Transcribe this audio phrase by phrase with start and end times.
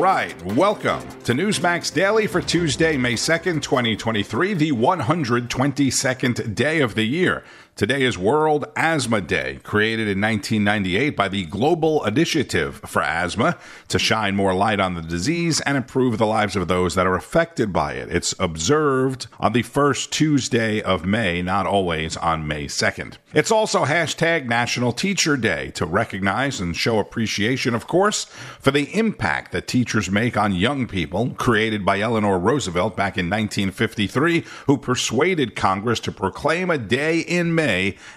[0.00, 7.04] right, welcome to Newsmax Daily for Tuesday, May 2nd, 2023, the 122nd day of the
[7.04, 7.44] year.
[7.80, 13.56] Today is World Asthma Day, created in 1998 by the Global Initiative for Asthma
[13.88, 17.14] to shine more light on the disease and improve the lives of those that are
[17.14, 18.10] affected by it.
[18.10, 23.16] It's observed on the first Tuesday of May, not always on May 2nd.
[23.32, 28.24] It's also hashtag National Teacher Day to recognize and show appreciation, of course,
[28.60, 33.30] for the impact that teachers make on young people, created by Eleanor Roosevelt back in
[33.30, 37.69] 1953, who persuaded Congress to proclaim a day in May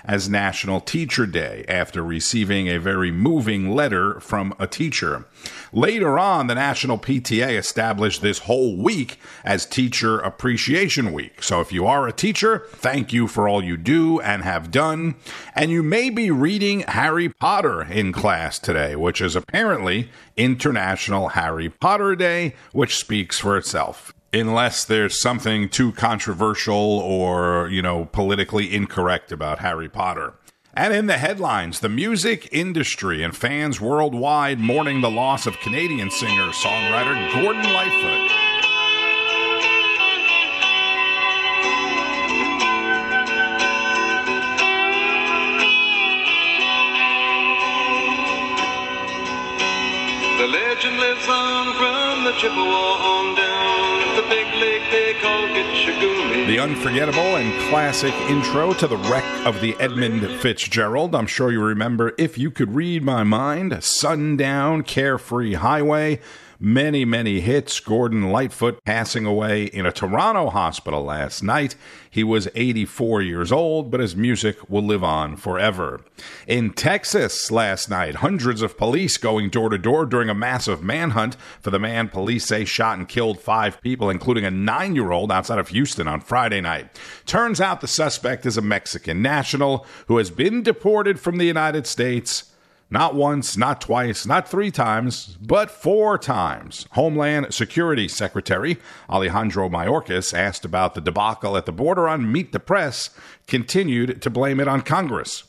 [0.04, 5.26] as National Teacher Day after receiving a very moving letter from a teacher.
[5.72, 11.42] Later on, the National PTA established this whole week as Teacher Appreciation Week.
[11.42, 15.16] So if you are a teacher, thank you for all you do and have done.
[15.56, 21.70] And you may be reading Harry Potter in class today, which is apparently International Harry
[21.70, 28.74] Potter Day, which speaks for itself unless there's something too controversial or, you know, politically
[28.74, 30.34] incorrect about Harry Potter.
[30.74, 36.10] And in the headlines, the music industry and fans worldwide mourning the loss of Canadian
[36.10, 38.32] singer songwriter Gordon Lightfoot.
[50.40, 52.03] The legend lives on
[56.48, 61.16] the unforgettable and classic intro to the wreck of the Edmund Fitzgerald.
[61.16, 66.20] I'm sure you remember If You Could Read My Mind, Sundown, Carefree Highway.
[66.66, 67.82] Many, many hits.
[67.82, 71.76] Gordon Lightfoot passing away in a Toronto hospital last night.
[72.10, 76.00] He was 84 years old, but his music will live on forever.
[76.48, 81.36] In Texas last night, hundreds of police going door to door during a massive manhunt
[81.60, 85.34] for the man police say shot and killed five people, including a nine year old
[85.34, 86.98] outside of Houston on Friday night.
[87.26, 91.86] Turns out the suspect is a Mexican national who has been deported from the United
[91.86, 92.53] States
[92.94, 96.86] not once, not twice, not three times, but four times.
[96.92, 98.78] Homeland Security Secretary
[99.10, 103.10] Alejandro Mayorkas asked about the debacle at the border on Meet the Press,
[103.48, 105.44] continued to blame it on Congress.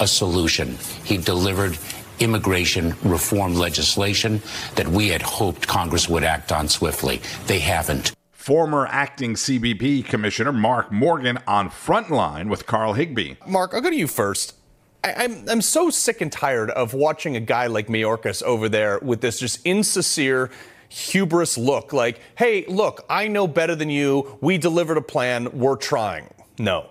[0.00, 0.78] A solution.
[1.04, 1.76] He delivered
[2.18, 4.40] immigration reform legislation
[4.76, 7.20] that we had hoped Congress would act on swiftly.
[7.46, 8.14] They haven't.
[8.32, 13.36] Former acting CBP Commissioner Mark Morgan on Frontline with Carl Higbie.
[13.46, 14.54] Mark, I'll go to you first.
[15.04, 18.98] I, am I'm so sick and tired of watching a guy like Mayorkas over there
[19.00, 20.50] with this just insincere,
[20.88, 21.92] hubris look.
[21.92, 24.38] Like, hey, look, I know better than you.
[24.40, 25.48] We delivered a plan.
[25.52, 26.32] We're trying.
[26.58, 26.88] No.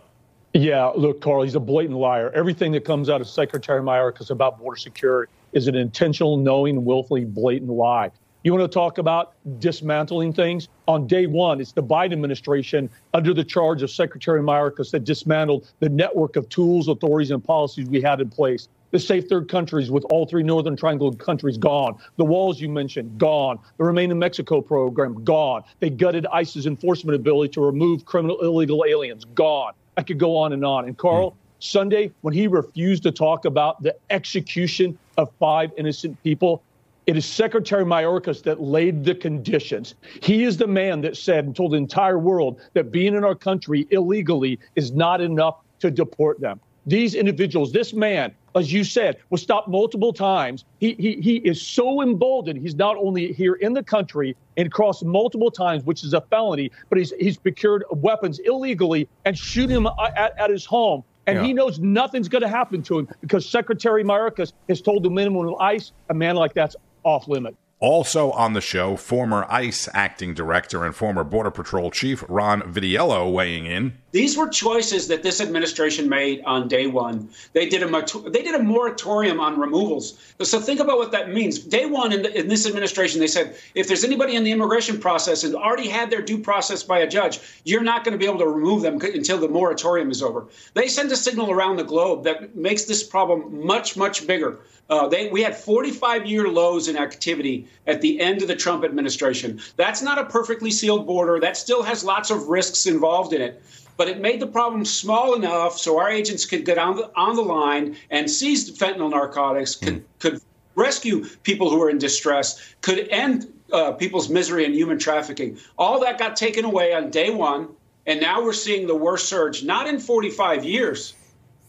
[0.54, 2.32] Yeah, look, Carl, he's a blatant liar.
[2.36, 7.26] Everything that comes out of Secretary Mayorkas about border security is an intentional, knowing, willfully
[7.26, 8.12] blatant lie.
[8.44, 10.68] You want to talk about dismantling things?
[10.90, 15.72] On day one, it's the Biden administration under the charge of Secretary Mayorkas that dismantled
[15.80, 18.68] the network of tools, authorities, and policies we had in place.
[18.92, 21.98] The safe third countries with all three Northern Triangle countries gone.
[22.18, 23.60] The walls you mentioned, gone.
[23.78, 25.64] The Remain in Mexico program, gone.
[25.80, 29.72] They gutted ICE's enforcement ability to remove criminal illegal aliens, gone.
[29.96, 30.86] I could go on and on.
[30.86, 31.36] And Carl, mm.
[31.60, 36.62] Sunday, when he refused to talk about the execution of five innocent people,
[37.06, 39.96] it is Secretary Mayorkas that laid the conditions.
[40.22, 43.36] He is the man that said and told the entire world that being in our
[43.36, 46.60] country illegally is not enough to deport them.
[46.86, 50.66] These individuals, this man, as you said, was stopped multiple times.
[50.80, 52.62] He, he, he is so emboldened.
[52.62, 56.72] He's not only here in the country and crossed multiple times, which is a felony,
[56.90, 61.04] but he's, he's procured weapons illegally and shoot him at, at his home.
[61.26, 61.44] And yeah.
[61.46, 65.48] he knows nothing's going to happen to him because Secretary Mayorkas has told the minimum
[65.48, 67.56] of ICE, a man like that's off limit.
[67.80, 73.32] Also on the show, former ICE acting director and former Border Patrol chief Ron Vitiello
[73.32, 73.98] weighing in.
[74.14, 77.30] These were choices that this administration made on day one.
[77.54, 80.20] They did a they did a moratorium on removals.
[80.44, 81.58] So think about what that means.
[81.58, 85.00] Day one in, the, in this administration, they said if there's anybody in the immigration
[85.00, 88.30] process and already had their due process by a judge, you're not going to be
[88.30, 90.46] able to remove them until the moratorium is over.
[90.76, 94.60] They send a signal around the globe that makes this problem much much bigger.
[94.92, 98.84] Uh, they, we had 45 year lows in activity at the end of the Trump
[98.84, 99.60] administration.
[99.76, 101.40] That's not a perfectly sealed border.
[101.40, 103.64] That still has lots of risks involved in it.
[103.96, 107.36] But it made the problem small enough so our agents could get on the, on
[107.36, 110.04] the line and seize fentanyl narcotics, could, mm.
[110.20, 110.42] could
[110.76, 115.58] rescue people who are in distress, could end uh, people's misery and human trafficking.
[115.78, 117.70] All that got taken away on day one.
[118.06, 121.14] And now we're seeing the worst surge, not in 45 years,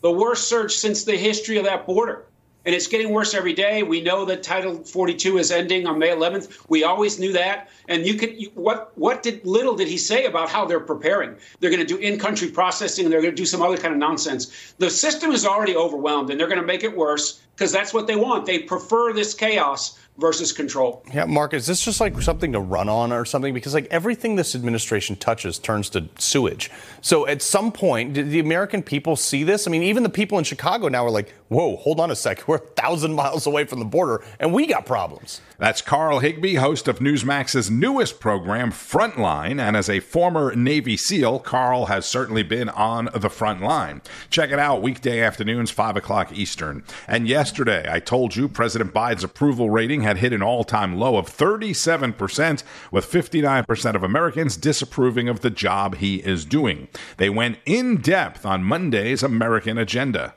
[0.02, 2.24] the worst surge since the history of that border.
[2.64, 3.82] And it's getting worse every day.
[3.82, 6.64] We know that Title 42 is ending on May 11th.
[6.68, 7.68] We always knew that.
[7.88, 11.36] And you could, you, what, what did little did he say about how they're preparing?
[11.60, 13.98] They're going to do in-country processing, and they're going to do some other kind of
[13.98, 14.74] nonsense.
[14.78, 18.06] The system is already overwhelmed, and they're going to make it worse because that's what
[18.06, 18.46] they want.
[18.46, 21.04] They prefer this chaos versus control.
[21.12, 23.52] Yeah, Mark, is this just like something to run on or something?
[23.52, 26.70] Because like everything this administration touches turns to sewage.
[27.00, 29.66] So at some point, did the American people see this?
[29.66, 32.46] I mean, even the people in Chicago now are like, whoa, hold on a sec.
[32.54, 35.40] A thousand miles away from the border and we got problems.
[35.58, 39.60] That's Carl Higbie, host of Newsmax's newest program, Frontline.
[39.60, 44.02] And as a former Navy SEAL, Carl has certainly been on the front line.
[44.30, 46.82] Check it out weekday afternoons, 5 o'clock Eastern.
[47.06, 51.16] And yesterday, I told you President Biden's approval rating had hit an all time low
[51.16, 56.88] of 37%, with 59% of Americans disapproving of the job he is doing.
[57.16, 60.34] They went in depth on Monday's American agenda.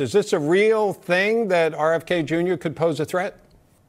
[0.00, 2.56] Is this a real thing that RFK Jr.
[2.56, 3.38] could pose a threat?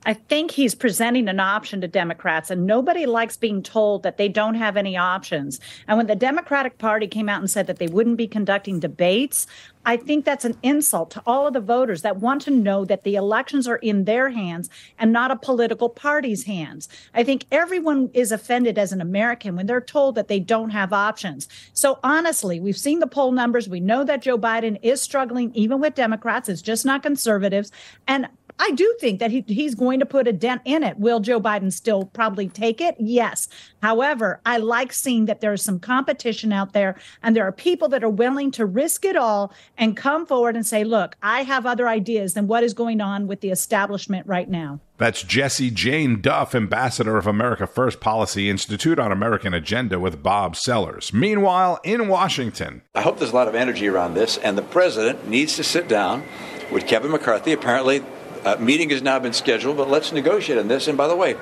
[0.06, 4.30] I think he's presenting an option to Democrats, and nobody likes being told that they
[4.30, 5.60] don't have any options.
[5.88, 9.48] And when the Democratic Party came out and said that they wouldn't be conducting debates,
[9.86, 13.04] I think that's an insult to all of the voters that want to know that
[13.04, 16.90] the elections are in their hands and not a political party's hands.
[17.14, 20.94] I think everyone is offended as an American when they're told that they don't have
[20.94, 21.48] options.
[21.74, 23.70] So honestly, we've seen the poll numbers.
[23.70, 26.50] We know that Joe Biden is struggling even with Democrats.
[26.50, 27.72] It's just not conservatives.
[28.08, 28.28] And
[28.60, 30.98] I do think that he, he's going to put a dent in it.
[30.98, 32.96] Will Joe Biden still probably take it?
[33.00, 33.48] Yes.
[33.82, 38.04] However, I like seeing that there's some competition out there and there are people that
[38.04, 41.88] are willing to risk it all and come forward and say, look, I have other
[41.88, 44.80] ideas than what is going on with the establishment right now.
[44.98, 50.56] That's Jesse Jane Duff, ambassador of America First Policy Institute on American Agenda with Bob
[50.56, 51.14] Sellers.
[51.14, 55.28] Meanwhile, in Washington, I hope there's a lot of energy around this, and the president
[55.28, 56.24] needs to sit down
[56.72, 57.52] with Kevin McCarthy.
[57.52, 58.04] Apparently,
[58.46, 60.88] uh, meeting has now been scheduled, but let's negotiate on this.
[60.88, 61.36] And by the way,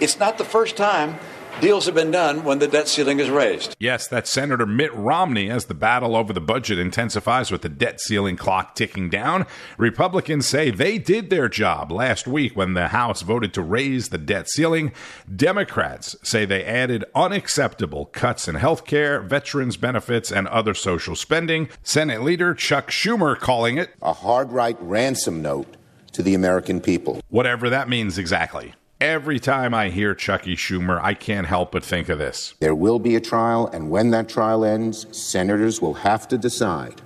[0.00, 1.18] it's not the first time
[1.60, 3.74] deals have been done when the debt ceiling is raised.
[3.80, 8.00] Yes, that's Senator Mitt Romney as the battle over the budget intensifies with the debt
[8.00, 9.46] ceiling clock ticking down.
[9.76, 14.18] Republicans say they did their job last week when the House voted to raise the
[14.18, 14.92] debt ceiling.
[15.34, 21.68] Democrats say they added unacceptable cuts in health care, veterans benefits, and other social spending.
[21.82, 25.77] Senate leader Chuck Schumer calling it a hard right ransom note
[26.18, 27.20] to the American people.
[27.28, 28.74] Whatever that means exactly.
[29.00, 32.54] Every time I hear Chucky Schumer, I can't help but think of this.
[32.58, 37.00] There will be a trial, and when that trial ends, senators will have to decide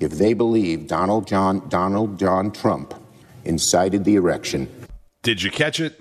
[0.00, 2.94] if they believe Donald John, Donald John Trump
[3.44, 4.68] incited the erection.
[5.22, 6.00] Did you catch it?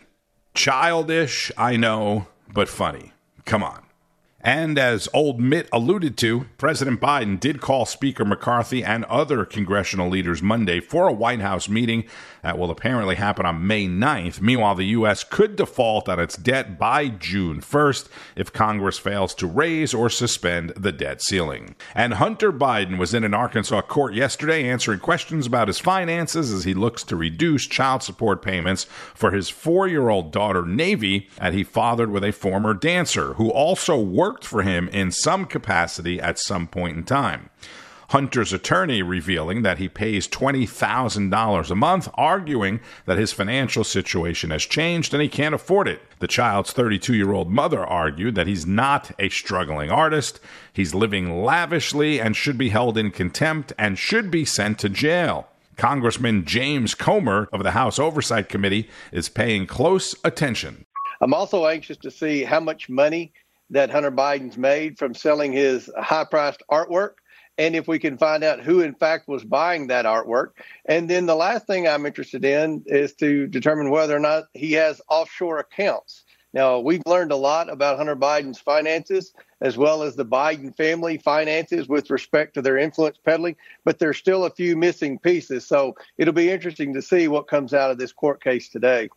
[0.56, 3.14] Childish, I know, but funny.
[3.46, 3.84] Come on.
[4.48, 10.08] And as old Mitt alluded to, President Biden did call Speaker McCarthy and other congressional
[10.08, 12.06] leaders Monday for a White House meeting
[12.44, 14.40] that will apparently happen on May 9th.
[14.40, 15.26] Meanwhile, the U.S.
[15.26, 18.08] could default on its debt by June 1st
[18.38, 21.76] if Congress fails to raise or suspend the debt ceiling.
[21.94, 26.64] And Hunter Biden was in an Arkansas court yesterday answering questions about his finances as
[26.64, 31.52] he looks to reduce child support payments for his four year old daughter, Navy, that
[31.52, 36.40] he fathered with a former dancer who also worked for him in some capacity at
[36.40, 37.50] some point in time.
[38.12, 44.64] Hunter's attorney revealing that he pays $20,000 a month, arguing that his financial situation has
[44.64, 46.02] changed and he can't afford it.
[46.20, 50.40] The child's 32 year old mother argued that he's not a struggling artist,
[50.72, 55.50] he's living lavishly and should be held in contempt and should be sent to jail.
[55.76, 60.86] Congressman James Comer of the House Oversight Committee is paying close attention.
[61.22, 63.34] I'm also anxious to see how much money
[63.70, 67.16] that Hunter Biden's made from selling his high priced artwork
[67.58, 70.50] and if we can find out who in fact was buying that artwork.
[70.86, 74.74] And then the last thing I'm interested in is to determine whether or not he
[74.74, 76.24] has offshore accounts.
[76.54, 81.18] Now, we've learned a lot about Hunter Biden's finances as well as the Biden family
[81.18, 83.56] finances with respect to their influence peddling,
[83.86, 85.66] but there's still a few missing pieces.
[85.66, 89.10] So it'll be interesting to see what comes out of this court case today.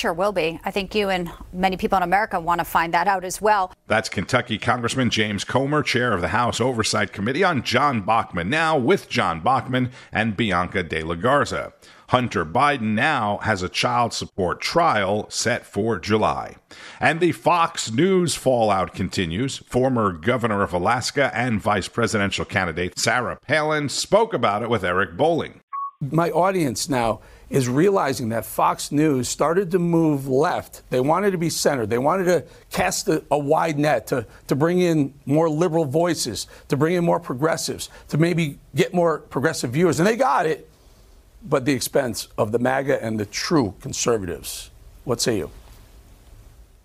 [0.00, 0.60] Sure will be.
[0.64, 3.72] I think you and many people in America want to find that out as well.
[3.88, 8.78] That's Kentucky Congressman James Comer, chair of the House Oversight Committee on John Bachman Now
[8.78, 11.72] with John Bachman and Bianca de la Garza.
[12.10, 16.54] Hunter Biden now has a child support trial set for July.
[17.00, 19.58] And the Fox News fallout continues.
[19.58, 25.16] Former governor of Alaska and vice presidential candidate Sarah Palin spoke about it with Eric
[25.16, 25.60] Bolling.
[26.00, 30.82] My audience now is realizing that Fox News started to move left.
[30.90, 31.90] They wanted to be centered.
[31.90, 36.46] They wanted to cast a, a, wide net to, to bring in more liberal voices,
[36.68, 39.98] to bring in more progressives, to maybe get more progressive viewers.
[39.98, 40.70] And they got it.
[41.42, 44.70] but the expense of the MAGA and the true conservatives.
[45.02, 45.50] What say you?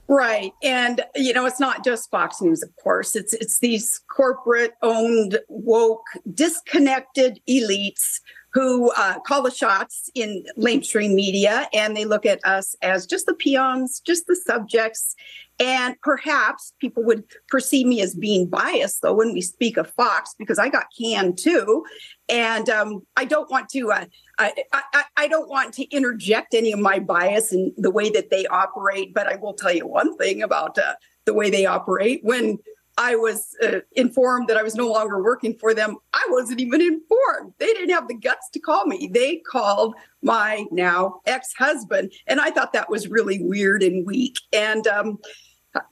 [0.07, 0.53] Right.
[0.63, 3.15] And you know, it's not just Fox News, of course.
[3.15, 8.19] It's it's these corporate owned woke disconnected elites
[8.53, 13.25] who uh, call the shots in mainstream media and they look at us as just
[13.25, 15.15] the peons, just the subjects.
[15.59, 20.33] And perhaps people would perceive me as being biased, though, when we speak of Fox,
[20.37, 21.83] because I got canned too.
[22.27, 24.05] And um, I don't want to, uh,
[24.39, 28.29] I, I, I don't want to interject any of my bias in the way that
[28.29, 29.13] they operate.
[29.13, 30.95] But I will tell you one thing about uh,
[31.25, 32.21] the way they operate.
[32.23, 32.57] When
[32.97, 35.97] I was uh, informed that I was no longer working for them.
[36.13, 37.53] I wasn't even informed.
[37.57, 39.09] They didn't have the guts to call me.
[39.11, 42.11] They called my now ex husband.
[42.27, 44.37] And I thought that was really weird and weak.
[44.51, 45.19] And um,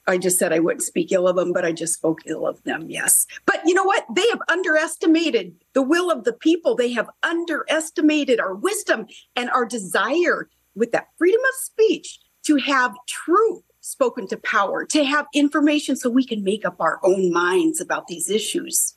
[0.08, 2.64] I just said I wouldn't speak ill of them, but I just spoke ill of
[2.64, 3.26] them, yes.
[3.46, 4.06] But you know what?
[4.14, 6.76] They have underestimated the will of the people.
[6.76, 12.96] They have underestimated our wisdom and our desire with that freedom of speech to have
[13.08, 17.82] truth spoken to power, to have information so we can make up our own minds
[17.82, 18.96] about these issues.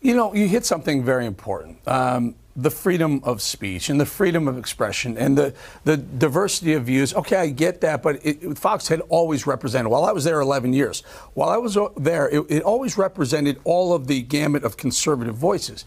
[0.00, 1.86] You know, you hit something very important.
[1.88, 6.84] Um, the freedom of speech and the freedom of expression and the, the diversity of
[6.84, 7.12] views.
[7.14, 10.72] Okay, I get that, but it, Fox had always represented, while I was there 11
[10.72, 11.00] years,
[11.32, 15.84] while I was there, it, it always represented all of the gamut of conservative voices.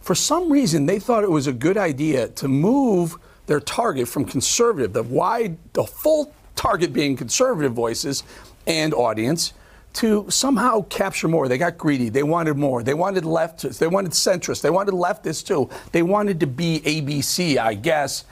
[0.00, 4.24] For some reason, they thought it was a good idea to move their target from
[4.24, 8.24] conservative, the wide, the full target being conservative voices
[8.66, 9.52] and audience
[9.94, 11.48] to somehow capture more.
[11.48, 12.10] They got greedy.
[12.10, 12.82] They wanted more.
[12.82, 13.78] They wanted leftists.
[13.78, 14.60] They wanted centrists.
[14.60, 15.70] They wanted leftists too.
[15.92, 18.24] They wanted to be ABC, I guess.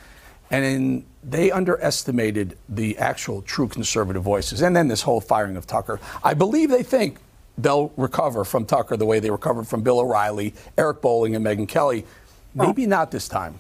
[0.51, 4.61] And they underestimated the actual true conservative voices.
[4.61, 6.01] And then this whole firing of Tucker.
[6.23, 7.19] I believe they think
[7.57, 11.67] they'll recover from Tucker the way they recovered from Bill O'Reilly, Eric Bolling, and Megyn
[11.67, 12.05] Kelly.
[12.59, 12.67] Oh.
[12.67, 13.59] Maybe not this time.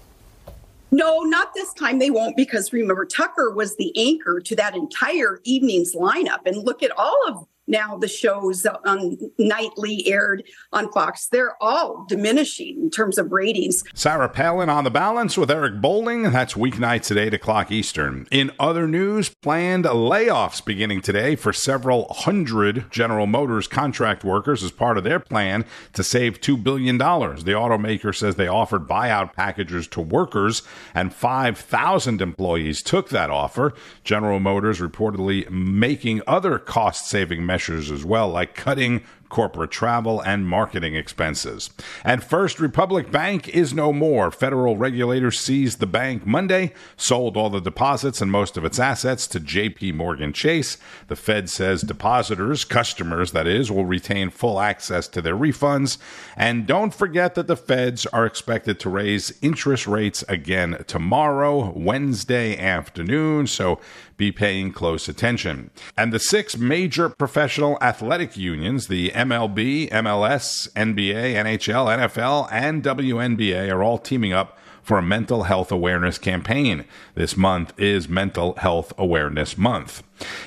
[0.95, 5.41] No, not this time they won't, because remember, Tucker was the anchor to that entire
[5.43, 6.47] evening's lineup.
[6.47, 11.57] And look at all of now the shows on um, nightly aired on Fox, they're
[11.63, 13.83] all diminishing in terms of ratings.
[13.95, 16.25] Sarah Palin on the balance with Eric Bolling.
[16.25, 18.27] That's weeknights at 8 o'clock Eastern.
[18.31, 24.71] In other news, planned layoffs beginning today for several hundred General Motors contract workers as
[24.71, 26.99] part of their plan to save $2 billion.
[26.99, 30.63] The automaker says they offered buyout packages to workers,
[30.95, 33.73] and 5,000 employees took that offer.
[34.03, 40.21] General Motors reportedly making other cost saving measures measures as well, like cutting corporate travel
[40.21, 41.71] and marketing expenses.
[42.05, 44.31] And First Republic Bank is no more.
[44.31, 49.27] Federal regulators seized the bank Monday, sold all the deposits and most of its assets
[49.29, 50.79] to JP Morgan Chase.
[51.09, 55.99] The Fed says depositors, customers that is, will retain full access to their refunds.
[56.37, 62.57] And don't forget that the Feds are expected to raise interest rates again tomorrow, Wednesday
[62.57, 63.49] afternoon.
[63.49, 63.81] So
[64.17, 65.71] be paying close attention.
[65.97, 73.73] And the six major professional athletic unions, the MLB, MLS, NBA, NHL, NFL, and WNBA,
[73.73, 76.85] are all teaming up for a mental health awareness campaign.
[77.15, 80.03] This month is Mental Health Awareness Month.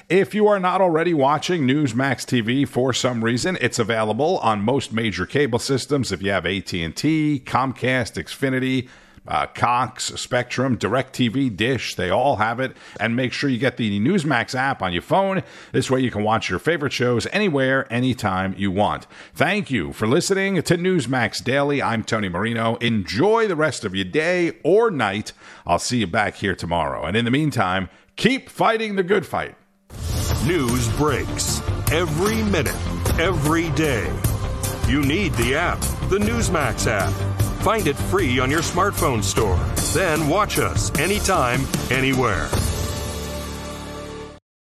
[0.10, 4.94] If you are not already watching Newsmax TV for some reason, it's available on most
[4.94, 8.88] major cable systems if you have AT&T, Comcast, Xfinity,
[9.28, 12.76] uh, Cox, Spectrum, DirecTV, Dish, they all have it.
[13.00, 15.44] And make sure you get the Newsmax app on your phone.
[15.72, 19.08] This way you can watch your favorite shows anywhere, anytime you want.
[19.34, 21.82] Thank you for listening to Newsmax Daily.
[21.82, 22.76] I'm Tony Marino.
[22.78, 25.34] Enjoy the rest of your day or night.
[25.66, 27.06] I'll see you back here tomorrow.
[27.06, 29.56] And in the meantime, keep fighting the good fight.
[30.46, 32.76] News breaks every minute,
[33.20, 34.12] every day.
[34.88, 35.80] You need the app,
[36.10, 37.37] the Newsmax app.
[37.68, 39.60] Find it free on your smartphone store.
[39.94, 42.48] Then watch us anytime, anywhere.